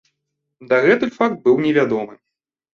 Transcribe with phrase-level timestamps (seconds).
[0.71, 2.13] Дагэтуль факт быў невядомы.